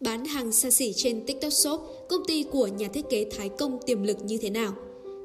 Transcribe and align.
Bán 0.00 0.24
hàng 0.24 0.52
xa 0.52 0.70
xỉ 0.70 0.92
trên 0.92 1.26
TikTok 1.26 1.52
Shop, 1.52 1.80
công 2.08 2.24
ty 2.26 2.42
của 2.42 2.66
nhà 2.66 2.88
thiết 2.88 3.04
kế 3.10 3.26
Thái 3.36 3.48
Công 3.48 3.78
tiềm 3.86 4.02
lực 4.02 4.24
như 4.24 4.38
thế 4.38 4.50
nào? 4.50 4.72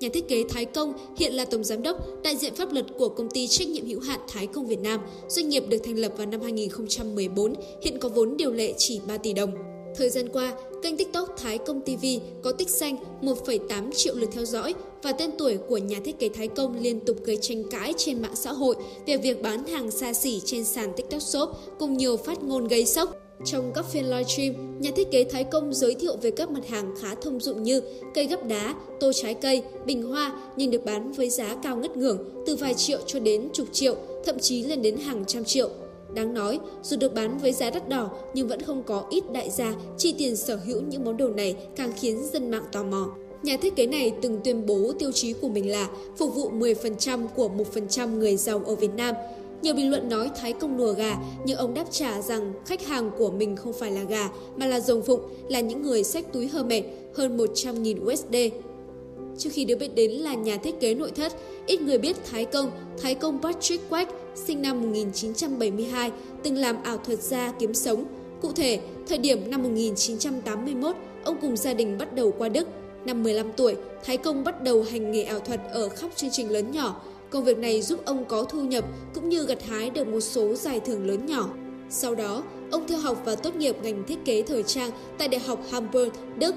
Nhà 0.00 0.08
thiết 0.12 0.28
kế 0.28 0.44
Thái 0.48 0.64
Công 0.64 0.92
hiện 1.16 1.32
là 1.34 1.44
tổng 1.44 1.64
giám 1.64 1.82
đốc, 1.82 1.96
đại 2.22 2.36
diện 2.36 2.54
pháp 2.54 2.72
luật 2.72 2.86
của 2.98 3.08
công 3.08 3.30
ty 3.30 3.46
trách 3.46 3.68
nhiệm 3.68 3.86
hữu 3.86 4.00
hạn 4.00 4.20
Thái 4.28 4.46
Công 4.46 4.66
Việt 4.66 4.80
Nam. 4.80 5.00
Doanh 5.28 5.48
nghiệp 5.48 5.64
được 5.68 5.78
thành 5.84 5.98
lập 5.98 6.12
vào 6.16 6.26
năm 6.26 6.40
2014, 6.40 7.54
hiện 7.82 7.98
có 7.98 8.08
vốn 8.08 8.36
điều 8.36 8.52
lệ 8.52 8.74
chỉ 8.76 9.00
3 9.08 9.16
tỷ 9.16 9.32
đồng. 9.32 9.54
Thời 9.96 10.10
gian 10.10 10.28
qua, 10.28 10.52
kênh 10.82 10.96
TikTok 10.96 11.34
Thái 11.38 11.58
Công 11.58 11.80
TV 11.80 12.06
có 12.42 12.52
tích 12.52 12.70
xanh 12.70 12.96
1,8 13.22 13.92
triệu 13.92 14.14
lượt 14.14 14.28
theo 14.32 14.44
dõi 14.44 14.74
và 15.02 15.12
tên 15.12 15.30
tuổi 15.38 15.58
của 15.68 15.78
nhà 15.78 16.00
thiết 16.04 16.18
kế 16.18 16.28
Thái 16.28 16.48
Công 16.48 16.80
liên 16.80 17.00
tục 17.00 17.16
gây 17.24 17.36
tranh 17.36 17.64
cãi 17.70 17.94
trên 17.96 18.22
mạng 18.22 18.36
xã 18.36 18.52
hội 18.52 18.76
về 19.06 19.16
việc 19.16 19.42
bán 19.42 19.66
hàng 19.66 19.90
xa 19.90 20.12
xỉ 20.12 20.40
trên 20.44 20.64
sàn 20.64 20.92
TikTok 20.96 21.22
Shop 21.22 21.50
cùng 21.78 21.96
nhiều 21.96 22.16
phát 22.16 22.42
ngôn 22.42 22.68
gây 22.68 22.86
sốc. 22.86 23.25
Trong 23.44 23.72
các 23.74 23.84
phiên 23.90 24.04
livestream, 24.04 24.80
nhà 24.80 24.90
thiết 24.96 25.10
kế 25.10 25.24
Thái 25.24 25.44
Công 25.44 25.74
giới 25.74 25.94
thiệu 25.94 26.16
về 26.22 26.30
các 26.30 26.50
mặt 26.50 26.68
hàng 26.68 26.94
khá 27.00 27.14
thông 27.14 27.40
dụng 27.40 27.62
như 27.62 27.80
cây 28.14 28.26
gấp 28.26 28.46
đá, 28.46 28.74
tô 29.00 29.12
trái 29.12 29.34
cây, 29.34 29.62
bình 29.86 30.02
hoa 30.02 30.32
nhưng 30.56 30.70
được 30.70 30.84
bán 30.84 31.12
với 31.12 31.30
giá 31.30 31.56
cao 31.62 31.76
ngất 31.76 31.96
ngưởng 31.96 32.18
từ 32.46 32.56
vài 32.56 32.74
triệu 32.74 32.98
cho 33.06 33.18
đến 33.18 33.48
chục 33.52 33.68
triệu, 33.72 33.96
thậm 34.24 34.38
chí 34.38 34.62
lên 34.62 34.82
đến 34.82 34.96
hàng 34.96 35.24
trăm 35.26 35.44
triệu. 35.44 35.70
Đáng 36.14 36.34
nói, 36.34 36.58
dù 36.82 36.96
được 36.96 37.14
bán 37.14 37.38
với 37.38 37.52
giá 37.52 37.70
đắt 37.70 37.88
đỏ 37.88 38.10
nhưng 38.34 38.48
vẫn 38.48 38.62
không 38.62 38.82
có 38.82 39.06
ít 39.10 39.32
đại 39.32 39.50
gia 39.50 39.74
chi 39.98 40.14
tiền 40.18 40.36
sở 40.36 40.56
hữu 40.56 40.80
những 40.80 41.04
món 41.04 41.16
đồ 41.16 41.28
này 41.28 41.56
càng 41.76 41.92
khiến 42.00 42.22
dân 42.32 42.50
mạng 42.50 42.64
tò 42.72 42.82
mò. 42.82 43.08
Nhà 43.42 43.56
thiết 43.56 43.76
kế 43.76 43.86
này 43.86 44.12
từng 44.22 44.40
tuyên 44.44 44.66
bố 44.66 44.92
tiêu 44.98 45.12
chí 45.12 45.32
của 45.32 45.48
mình 45.48 45.70
là 45.70 45.88
phục 46.16 46.34
vụ 46.34 46.50
10% 46.50 47.26
của 47.28 47.50
1% 47.72 48.18
người 48.18 48.36
giàu 48.36 48.62
ở 48.66 48.74
Việt 48.74 48.94
Nam. 48.96 49.14
Nhiều 49.62 49.74
bình 49.74 49.90
luận 49.90 50.08
nói 50.08 50.30
Thái 50.36 50.52
Công 50.52 50.76
đùa 50.76 50.92
gà, 50.92 51.16
nhưng 51.44 51.58
ông 51.58 51.74
đáp 51.74 51.84
trả 51.90 52.22
rằng 52.22 52.52
khách 52.66 52.86
hàng 52.86 53.10
của 53.18 53.30
mình 53.30 53.56
không 53.56 53.72
phải 53.72 53.90
là 53.90 54.02
gà, 54.02 54.28
mà 54.56 54.66
là 54.66 54.80
rồng 54.80 55.02
phụng, 55.02 55.20
là 55.48 55.60
những 55.60 55.82
người 55.82 56.04
xách 56.04 56.32
túi 56.32 56.48
Hermes 56.48 56.84
hơn 57.14 57.36
100.000 57.36 58.12
USD. 58.12 58.36
Trước 59.38 59.50
khi 59.52 59.64
được 59.64 59.76
biết 59.76 59.94
đến 59.94 60.10
là 60.10 60.34
nhà 60.34 60.56
thiết 60.56 60.80
kế 60.80 60.94
nội 60.94 61.10
thất, 61.10 61.32
ít 61.66 61.80
người 61.80 61.98
biết 61.98 62.16
Thái 62.30 62.44
Công, 62.44 62.70
Thái 63.02 63.14
Công 63.14 63.42
Patrick 63.42 63.90
Quách, 63.90 64.08
sinh 64.34 64.62
năm 64.62 64.82
1972, 64.82 66.10
từng 66.42 66.56
làm 66.56 66.82
ảo 66.82 66.96
thuật 66.96 67.22
gia 67.22 67.52
kiếm 67.58 67.74
sống. 67.74 68.04
Cụ 68.40 68.52
thể, 68.52 68.80
thời 69.08 69.18
điểm 69.18 69.50
năm 69.50 69.62
1981, 69.62 70.96
ông 71.24 71.36
cùng 71.40 71.56
gia 71.56 71.74
đình 71.74 71.98
bắt 71.98 72.14
đầu 72.14 72.32
qua 72.38 72.48
Đức. 72.48 72.68
Năm 73.04 73.22
15 73.22 73.52
tuổi, 73.52 73.76
Thái 74.04 74.16
Công 74.16 74.44
bắt 74.44 74.62
đầu 74.62 74.82
hành 74.82 75.12
nghề 75.12 75.22
ảo 75.22 75.40
thuật 75.40 75.60
ở 75.72 75.88
khắp 75.88 76.10
chương 76.16 76.30
trình 76.32 76.50
lớn 76.50 76.70
nhỏ. 76.70 77.02
Công 77.30 77.44
việc 77.44 77.58
này 77.58 77.82
giúp 77.82 78.00
ông 78.04 78.24
có 78.24 78.44
thu 78.44 78.64
nhập 78.64 78.84
cũng 79.14 79.28
như 79.28 79.46
gặt 79.46 79.62
hái 79.68 79.90
được 79.90 80.08
một 80.08 80.20
số 80.20 80.54
giải 80.54 80.80
thưởng 80.80 81.06
lớn 81.06 81.26
nhỏ. 81.26 81.48
Sau 81.90 82.14
đó, 82.14 82.42
ông 82.70 82.86
theo 82.88 82.98
học 82.98 83.22
và 83.24 83.34
tốt 83.34 83.56
nghiệp 83.56 83.76
ngành 83.82 84.04
thiết 84.06 84.24
kế 84.24 84.42
thời 84.42 84.62
trang 84.62 84.90
tại 85.18 85.28
Đại 85.28 85.40
học 85.40 85.60
Hamburg, 85.70 86.10
Đức. 86.38 86.54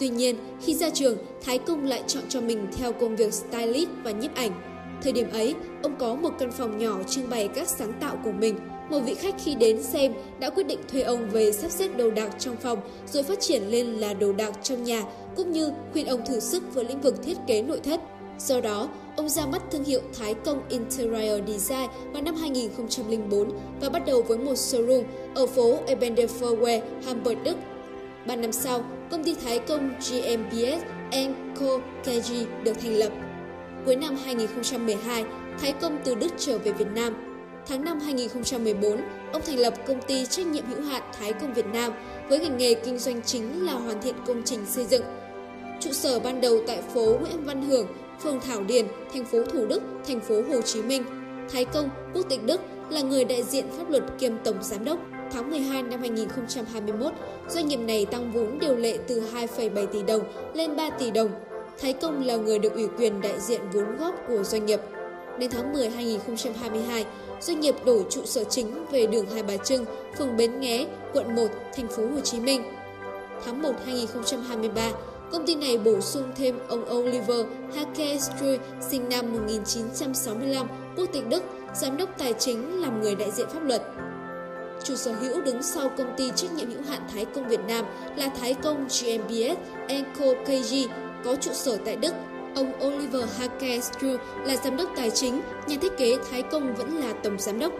Tuy 0.00 0.08
nhiên, 0.08 0.36
khi 0.62 0.74
ra 0.74 0.90
trường, 0.90 1.18
Thái 1.42 1.58
Công 1.58 1.84
lại 1.84 2.02
chọn 2.06 2.22
cho 2.28 2.40
mình 2.40 2.66
theo 2.76 2.92
công 2.92 3.16
việc 3.16 3.34
stylist 3.34 3.88
và 4.04 4.10
nhiếp 4.10 4.34
ảnh. 4.34 4.52
Thời 5.02 5.12
điểm 5.12 5.30
ấy, 5.32 5.54
ông 5.82 5.96
có 5.98 6.14
một 6.14 6.30
căn 6.38 6.52
phòng 6.52 6.78
nhỏ 6.78 7.02
trưng 7.08 7.30
bày 7.30 7.48
các 7.48 7.68
sáng 7.68 7.92
tạo 8.00 8.18
của 8.24 8.32
mình. 8.32 8.58
Một 8.90 9.00
vị 9.00 9.14
khách 9.14 9.34
khi 9.44 9.54
đến 9.54 9.82
xem 9.82 10.12
đã 10.40 10.50
quyết 10.50 10.66
định 10.66 10.78
thuê 10.92 11.02
ông 11.02 11.30
về 11.30 11.52
sắp 11.52 11.70
xếp 11.70 11.88
đồ 11.96 12.10
đạc 12.10 12.30
trong 12.38 12.56
phòng 12.56 12.78
rồi 13.12 13.22
phát 13.22 13.40
triển 13.40 13.62
lên 13.62 13.86
là 13.86 14.14
đồ 14.14 14.32
đạc 14.32 14.52
trong 14.62 14.84
nhà, 14.84 15.04
cũng 15.36 15.52
như 15.52 15.70
khuyên 15.92 16.06
ông 16.06 16.26
thử 16.26 16.40
sức 16.40 16.74
với 16.74 16.84
lĩnh 16.84 17.00
vực 17.00 17.22
thiết 17.22 17.36
kế 17.46 17.62
nội 17.62 17.80
thất. 17.84 18.00
Do 18.38 18.60
đó, 18.60 18.88
ông 19.24 19.30
ra 19.30 19.46
mắt 19.46 19.62
thương 19.70 19.84
hiệu 19.84 20.00
Thái 20.18 20.34
Công 20.34 20.62
Interior 20.68 21.40
Design 21.46 21.88
vào 22.12 22.22
năm 22.22 22.34
2004 22.34 23.50
và 23.80 23.88
bắt 23.88 24.06
đầu 24.06 24.22
với 24.22 24.38
một 24.38 24.52
showroom 24.52 25.04
ở 25.34 25.46
phố 25.46 25.78
Ebenderforway, 25.86 26.80
Hamburg, 27.06 27.44
Đức. 27.44 27.56
Ba 28.26 28.36
năm 28.36 28.52
sau, 28.52 28.84
công 29.10 29.24
ty 29.24 29.34
Thái 29.34 29.58
Công 29.58 29.90
GmbH 30.10 30.84
Co. 31.60 31.78
KG 32.02 32.32
được 32.64 32.72
thành 32.80 32.94
lập. 32.94 33.12
Cuối 33.86 33.96
năm 33.96 34.16
2012, 34.24 35.24
Thái 35.60 35.72
Công 35.72 35.98
từ 36.04 36.14
Đức 36.14 36.32
trở 36.38 36.58
về 36.58 36.72
Việt 36.72 36.88
Nam. 36.94 37.14
Tháng 37.66 37.84
5 37.84 38.00
2014, 38.00 39.00
ông 39.32 39.42
thành 39.46 39.58
lập 39.58 39.74
công 39.86 40.02
ty 40.02 40.26
trách 40.26 40.46
nhiệm 40.46 40.64
hữu 40.66 40.82
hạn 40.82 41.02
Thái 41.18 41.32
Công 41.32 41.54
Việt 41.54 41.66
Nam 41.66 41.92
với 42.28 42.38
ngành 42.38 42.56
nghề 42.56 42.74
kinh 42.74 42.98
doanh 42.98 43.22
chính 43.22 43.66
là 43.66 43.72
hoàn 43.72 44.02
thiện 44.02 44.14
công 44.26 44.42
trình 44.44 44.66
xây 44.66 44.84
dựng. 44.84 45.04
Trụ 45.80 45.92
sở 45.92 46.20
ban 46.20 46.40
đầu 46.40 46.58
tại 46.66 46.82
phố 46.94 47.18
Nguyễn 47.20 47.44
Văn 47.44 47.62
Hưởng, 47.62 47.86
phường 48.22 48.40
Thảo 48.40 48.64
Điền, 48.64 48.86
thành 49.12 49.24
phố 49.24 49.42
Thủ 49.42 49.66
Đức, 49.66 49.82
thành 50.08 50.20
phố 50.20 50.34
Hồ 50.48 50.62
Chí 50.62 50.82
Minh. 50.82 51.04
Thái 51.52 51.64
Công, 51.64 51.88
quốc 52.14 52.26
tịch 52.28 52.44
Đức, 52.46 52.60
là 52.90 53.00
người 53.00 53.24
đại 53.24 53.42
diện 53.42 53.64
pháp 53.78 53.90
luật 53.90 54.02
kiêm 54.18 54.32
tổng 54.44 54.56
giám 54.62 54.84
đốc. 54.84 54.98
Tháng 55.32 55.50
12 55.50 55.82
năm 55.82 56.00
2021, 56.00 57.12
doanh 57.48 57.68
nghiệp 57.68 57.76
này 57.76 58.06
tăng 58.06 58.32
vốn 58.32 58.58
điều 58.58 58.76
lệ 58.76 58.98
từ 59.06 59.22
2,7 59.32 59.86
tỷ 59.86 60.02
đồng 60.02 60.22
lên 60.54 60.76
3 60.76 60.90
tỷ 60.90 61.10
đồng. 61.10 61.30
Thái 61.80 61.92
Công 61.92 62.24
là 62.26 62.36
người 62.36 62.58
được 62.58 62.72
ủy 62.72 62.88
quyền 62.98 63.20
đại 63.20 63.40
diện 63.40 63.60
vốn 63.72 63.96
góp 63.96 64.14
của 64.28 64.42
doanh 64.42 64.66
nghiệp. 64.66 64.80
Đến 65.38 65.50
tháng 65.50 65.72
10 65.72 65.90
2022, 65.90 67.06
doanh 67.40 67.60
nghiệp 67.60 67.74
đổi 67.84 68.04
trụ 68.10 68.20
sở 68.24 68.44
chính 68.44 68.86
về 68.90 69.06
đường 69.06 69.26
Hai 69.32 69.42
Bà 69.42 69.56
Trưng, 69.56 69.84
phường 70.18 70.36
Bến 70.36 70.60
Nghé, 70.60 70.86
quận 71.12 71.34
1, 71.34 71.46
thành 71.76 71.88
phố 71.88 72.02
Hồ 72.02 72.20
Chí 72.20 72.40
Minh. 72.40 72.62
Tháng 73.44 73.62
1 73.62 73.72
2023, 73.86 74.90
công 75.32 75.46
ty 75.46 75.54
này 75.54 75.78
bổ 75.78 76.00
sung 76.00 76.32
thêm 76.36 76.58
ông 76.68 76.84
Oliver 76.92 77.46
Hakestrui 77.76 78.58
sinh 78.90 79.08
năm 79.08 79.32
1965, 79.32 80.66
quốc 80.96 81.06
tịch 81.12 81.28
Đức, 81.28 81.42
giám 81.74 81.96
đốc 81.96 82.18
tài 82.18 82.32
chính 82.32 82.80
làm 82.80 83.00
người 83.00 83.14
đại 83.14 83.30
diện 83.30 83.48
pháp 83.48 83.64
luật. 83.64 83.82
Chủ 84.84 84.96
sở 84.96 85.12
hữu 85.12 85.40
đứng 85.40 85.62
sau 85.62 85.88
công 85.88 86.14
ty 86.16 86.30
trách 86.36 86.52
nhiệm 86.52 86.70
hữu 86.70 86.82
hạn 86.88 87.00
Thái 87.12 87.24
Công 87.24 87.48
Việt 87.48 87.60
Nam 87.68 87.84
là 88.16 88.28
Thái 88.40 88.54
Công 88.54 88.86
GmbH 88.88 89.58
Enco 89.88 90.26
KG 90.44 90.74
có 91.24 91.36
trụ 91.36 91.50
sở 91.52 91.78
tại 91.84 91.96
Đức. 91.96 92.14
Ông 92.54 92.72
Oliver 92.86 93.24
Hakestru 93.38 94.16
là 94.44 94.56
giám 94.56 94.76
đốc 94.76 94.90
tài 94.96 95.10
chính, 95.10 95.40
nhà 95.66 95.76
thiết 95.82 95.96
kế 95.96 96.16
Thái 96.30 96.42
Công 96.42 96.74
vẫn 96.74 96.96
là 96.96 97.12
tổng 97.22 97.38
giám 97.38 97.58
đốc. 97.58 97.72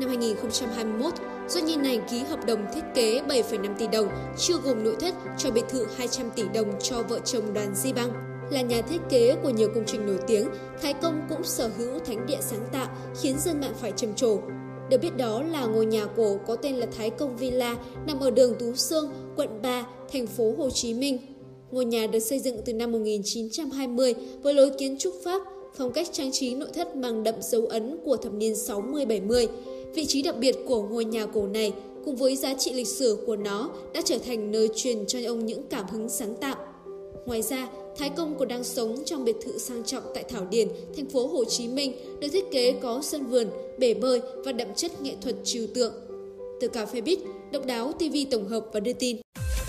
Năm 0.00 0.08
2021, 0.08 1.12
doanh 1.48 1.66
nghiệp 1.66 1.76
này 1.76 2.00
ký 2.10 2.18
hợp 2.18 2.46
đồng 2.46 2.66
thiết 2.74 2.80
kế 2.94 3.22
7,5 3.28 3.74
tỷ 3.78 3.86
đồng, 3.92 4.08
chưa 4.38 4.58
gồm 4.64 4.84
nội 4.84 4.96
thất 5.00 5.14
cho 5.38 5.50
biệt 5.50 5.64
thự 5.68 5.86
200 5.96 6.30
tỷ 6.36 6.42
đồng 6.54 6.72
cho 6.82 7.02
vợ 7.02 7.20
chồng 7.24 7.54
đoàn 7.54 7.74
Di 7.74 7.92
Băng. 7.92 8.12
Là 8.50 8.60
nhà 8.62 8.82
thiết 8.82 8.98
kế 9.10 9.36
của 9.42 9.50
nhiều 9.50 9.68
công 9.74 9.84
trình 9.86 10.06
nổi 10.06 10.18
tiếng, 10.26 10.48
Thái 10.82 10.94
Công 10.94 11.22
cũng 11.28 11.44
sở 11.44 11.70
hữu 11.78 11.98
thánh 11.98 12.26
địa 12.26 12.38
sáng 12.40 12.68
tạo 12.72 12.88
khiến 13.20 13.36
dân 13.38 13.60
mạng 13.60 13.74
phải 13.80 13.92
trầm 13.96 14.14
trồ. 14.14 14.38
Được 14.90 14.98
biết 15.02 15.16
đó 15.16 15.42
là 15.42 15.66
ngôi 15.66 15.86
nhà 15.86 16.06
cổ 16.16 16.38
có 16.46 16.56
tên 16.56 16.74
là 16.74 16.86
Thái 16.96 17.10
Công 17.10 17.36
Villa 17.36 17.76
nằm 18.06 18.20
ở 18.20 18.30
đường 18.30 18.54
Tú 18.58 18.74
Sương, 18.74 19.10
quận 19.36 19.62
3, 19.62 19.86
thành 20.12 20.26
phố 20.26 20.54
Hồ 20.58 20.70
Chí 20.70 20.94
Minh. 20.94 21.18
Ngôi 21.70 21.84
nhà 21.84 22.06
được 22.06 22.20
xây 22.20 22.38
dựng 22.38 22.56
từ 22.64 22.72
năm 22.72 22.92
1920 22.92 24.14
với 24.42 24.54
lối 24.54 24.70
kiến 24.78 24.96
trúc 24.98 25.14
Pháp, 25.24 25.42
phong 25.76 25.92
cách 25.92 26.08
trang 26.12 26.32
trí 26.32 26.54
nội 26.54 26.68
thất 26.74 26.96
mang 26.96 27.22
đậm 27.22 27.34
dấu 27.40 27.66
ấn 27.66 27.96
của 28.04 28.16
thập 28.16 28.32
niên 28.32 28.52
60-70. 28.52 29.46
Vị 29.94 30.06
trí 30.06 30.22
đặc 30.22 30.36
biệt 30.38 30.56
của 30.66 30.82
ngôi 30.82 31.04
nhà 31.04 31.26
cổ 31.34 31.46
này 31.46 31.72
cùng 32.04 32.16
với 32.16 32.36
giá 32.36 32.54
trị 32.58 32.72
lịch 32.72 32.88
sử 32.88 33.18
của 33.26 33.36
nó 33.36 33.70
đã 33.94 34.00
trở 34.04 34.18
thành 34.26 34.52
nơi 34.52 34.68
truyền 34.76 35.06
cho 35.06 35.18
ông 35.26 35.46
những 35.46 35.62
cảm 35.70 35.86
hứng 35.88 36.08
sáng 36.08 36.34
tạo. 36.36 36.56
Ngoài 37.26 37.42
ra, 37.42 37.68
Thái 37.98 38.10
Công 38.10 38.38
còn 38.38 38.48
đang 38.48 38.64
sống 38.64 38.96
trong 39.06 39.24
biệt 39.24 39.36
thự 39.44 39.58
sang 39.58 39.84
trọng 39.84 40.02
tại 40.14 40.24
Thảo 40.28 40.46
Điền, 40.50 40.68
thành 40.96 41.10
phố 41.10 41.26
Hồ 41.26 41.44
Chí 41.44 41.68
Minh, 41.68 41.92
được 42.20 42.28
thiết 42.32 42.44
kế 42.52 42.72
có 42.72 43.00
sân 43.02 43.26
vườn, 43.26 43.50
bể 43.78 43.94
bơi 43.94 44.20
và 44.44 44.52
đậm 44.52 44.68
chất 44.76 45.02
nghệ 45.02 45.14
thuật 45.22 45.34
trừu 45.44 45.66
tượng. 45.74 45.92
Từ 46.60 46.68
cà 46.68 46.86
phê 46.86 47.00
bít, 47.00 47.18
độc 47.52 47.66
đáo 47.66 47.92
TV 47.92 48.16
tổng 48.30 48.48
hợp 48.48 48.64
và 48.72 48.80
đưa 48.80 48.92
tin. 48.92 49.16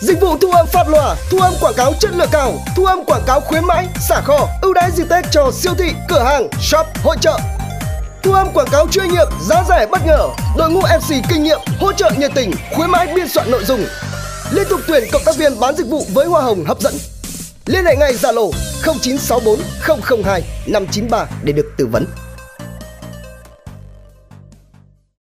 Dịch 0.01 0.21
vụ 0.21 0.37
thu 0.37 0.51
âm 0.51 0.67
phát 0.73 0.85
loa, 0.89 1.15
thu 1.31 1.37
âm 1.39 1.53
quảng 1.61 1.73
cáo 1.77 1.93
chất 1.99 2.11
lượng 2.17 2.29
cao, 2.31 2.53
thu 2.77 2.85
âm 2.85 3.03
quảng 3.03 3.23
cáo 3.27 3.39
khuyến 3.39 3.63
mãi, 3.65 3.87
xả 4.09 4.21
kho, 4.25 4.47
ưu 4.61 4.73
đãi 4.73 4.91
dịp 4.97 5.05
Tết 5.09 5.25
cho 5.31 5.51
siêu 5.53 5.73
thị, 5.77 5.91
cửa 6.09 6.23
hàng, 6.23 6.49
shop, 6.71 6.85
hội 7.03 7.15
trợ. 7.21 7.60
Thu 8.23 8.31
âm 8.31 8.47
quảng 8.53 8.67
cáo 8.71 8.87
chuyên 8.91 9.07
nghiệp, 9.07 9.27
giá 9.41 9.63
rẻ 9.69 9.87
bất 9.91 10.01
ngờ, 10.05 10.29
đội 10.57 10.71
ngũ 10.71 10.79
MC 10.79 11.29
kinh 11.29 11.43
nghiệm, 11.43 11.59
hỗ 11.79 11.93
trợ 11.93 12.11
nhiệt 12.17 12.31
tình, 12.35 12.51
khuyến 12.75 12.89
mãi 12.89 13.07
biên 13.15 13.27
soạn 13.27 13.51
nội 13.51 13.63
dung. 13.63 13.85
Liên 14.51 14.67
tục 14.69 14.79
tuyển 14.87 15.03
cộng 15.11 15.21
tác 15.25 15.35
viên 15.37 15.59
bán 15.59 15.75
dịch 15.75 15.87
vụ 15.87 16.05
với 16.13 16.25
hoa 16.25 16.41
hồng 16.41 16.65
hấp 16.65 16.81
dẫn. 16.81 16.93
Liên 17.65 17.85
hệ 17.85 17.95
ngay 17.95 18.13
Zalo 18.13 18.51
0964 18.83 19.59
002 20.23 20.43
593 20.67 21.25
để 21.43 21.53
được 21.53 21.73
tư 21.77 21.87
vấn. 21.91 22.05